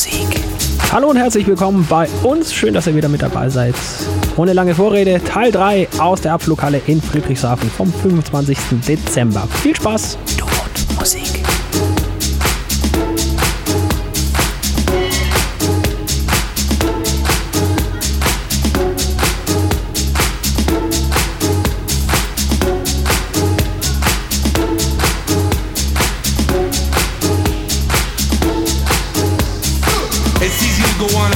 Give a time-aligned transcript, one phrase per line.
[0.00, 0.40] Musik.
[0.92, 2.54] Hallo und herzlich willkommen bei uns.
[2.54, 3.74] Schön, dass ihr wieder mit dabei seid.
[4.38, 8.56] Ohne lange Vorrede, Teil 3 aus der Abflughalle in Friedrichshafen vom 25.
[8.88, 9.46] Dezember.
[9.62, 10.16] Viel Spaß!
[10.38, 11.49] Du und Musik.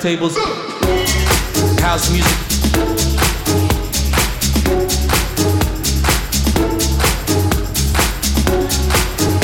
[0.00, 0.36] Turntables.
[1.80, 2.32] House music.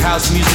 [0.01, 0.53] House music.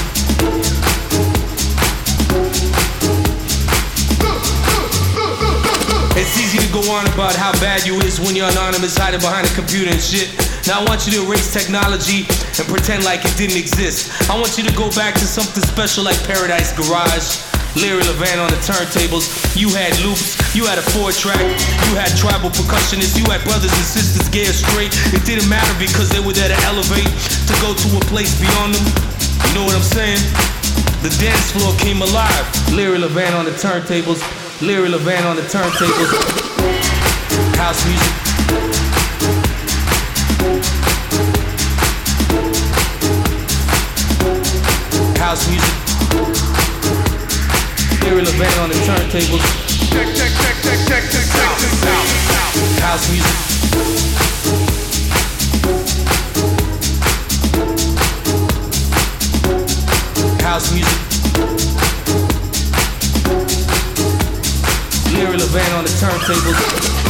[6.15, 9.47] It's easy to go on about how bad you is when you're anonymous, hiding behind
[9.47, 10.29] a computer and shit.
[10.67, 12.27] Now I want you to erase technology
[12.59, 14.31] and pretend like it didn't exist.
[14.31, 17.52] I want you to go back to something special like Paradise Garage.
[17.77, 19.33] Larry Levan on the turntables.
[19.57, 21.41] You had loops, you had a four track,
[21.89, 24.93] you had tribal percussionists, you had brothers and sisters gay straight.
[25.17, 28.77] It didn't matter because they were there to elevate, to go to a place beyond
[28.77, 28.87] them.
[29.49, 30.21] You know what I'm saying?
[31.01, 32.45] The dance floor came alive.
[32.73, 34.21] Larry Levan on the turntables.
[34.61, 36.13] Larry Levan on the turntables.
[37.57, 38.13] House music.
[45.19, 45.82] House music.
[48.05, 49.43] Larry Levan on the turntables.
[49.91, 52.07] Check, check, check, check, check, check, check this out.
[52.83, 53.37] House music.
[60.43, 60.99] House music.
[65.15, 67.02] Larry Levan on the turntables.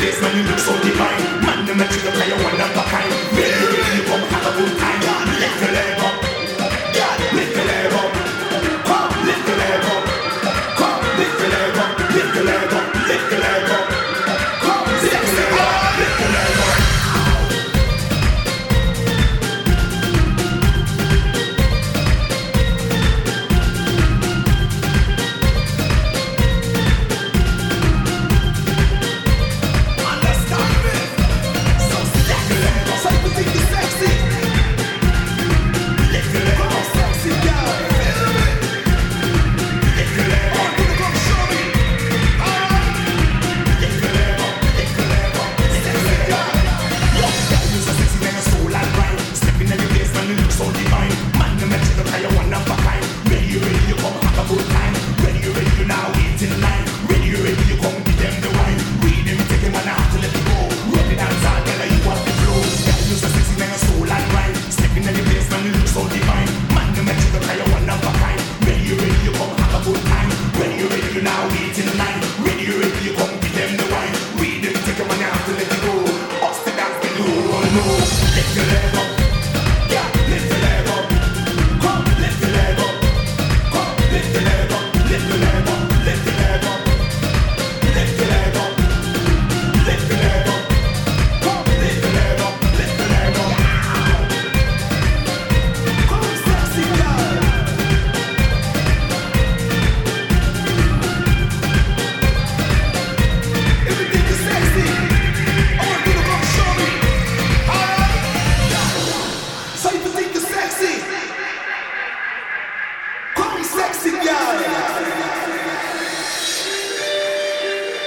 [0.00, 1.42] This man, you look so divine.
[1.42, 3.19] Man, you make you look like you're one of a kind.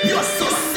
[0.10, 0.73] よしそっ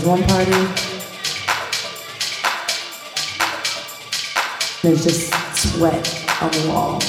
[0.00, 0.50] one party.
[4.80, 7.00] There's just sweat on the wall.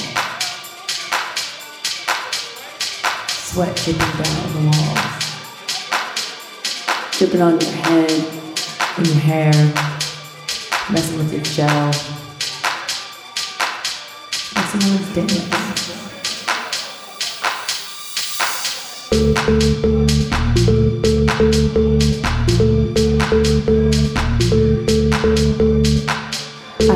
[3.28, 5.14] Sweat dripping down the walls.
[7.18, 8.10] Dripping on your head,
[8.98, 9.52] in your hair,
[10.92, 11.86] messing with your gel.
[14.54, 15.83] Messing with dance.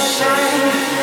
[0.00, 0.93] shine.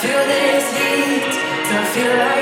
[0.00, 1.32] Feel this heat.
[1.68, 2.37] To feel like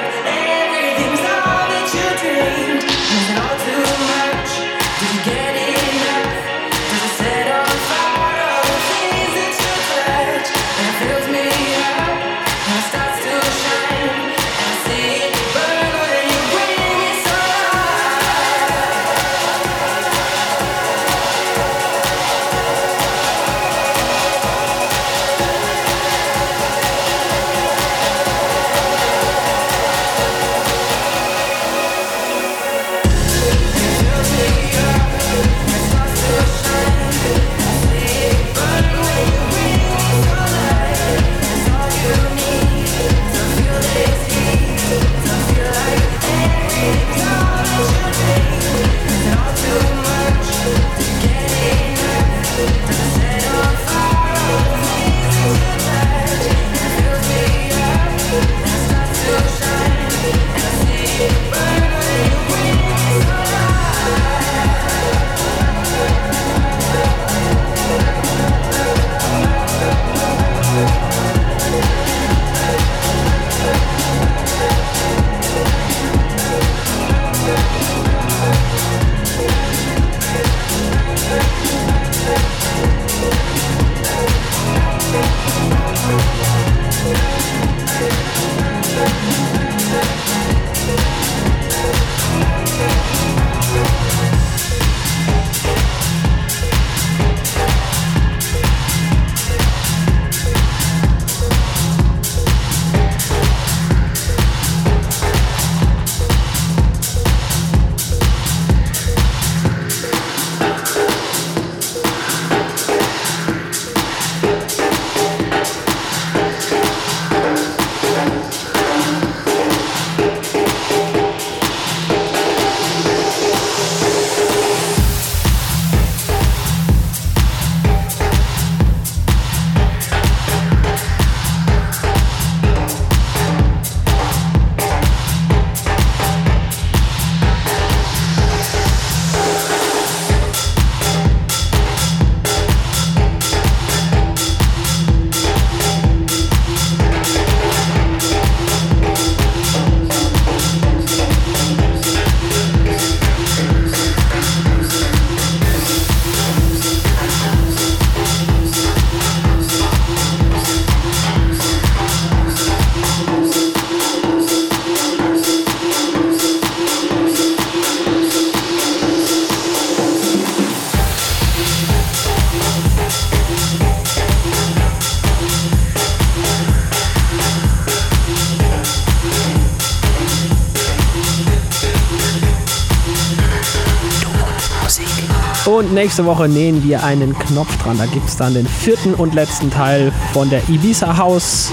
[186.06, 187.98] nächste Woche nähen wir einen Knopf dran.
[187.98, 191.72] Da gibt es dann den vierten und letzten Teil von der Ibiza House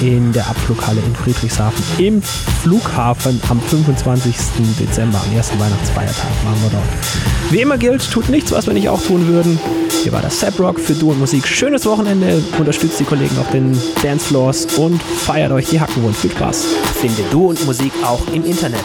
[0.00, 2.22] in der Abflughalle in Friedrichshafen im
[2.62, 4.36] Flughafen am 25.
[4.78, 7.50] Dezember, am ersten Weihnachtsfeiertag, machen wir dort.
[7.50, 9.58] Wie immer gilt, tut nichts, was wir nicht auch tun würden.
[10.04, 11.48] Hier war das Rock für Du und Musik.
[11.48, 16.12] Schönes Wochenende, unterstützt die Kollegen auf den Dancefloors und feiert euch die Hacken wohl.
[16.12, 16.66] Viel Spaß.
[17.00, 18.84] Finde Du und Musik auch im Internet.